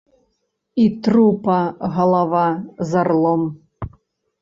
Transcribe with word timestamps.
І 0.83 0.85
трупа 1.09 1.59
галава 1.99 2.49
з 2.93 3.01
арлом! 3.07 3.49